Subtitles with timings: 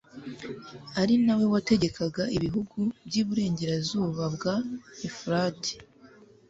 [1.01, 4.55] ari na we wategekaga ibihugu by'iburengerazuba bwa
[5.07, 5.73] efurati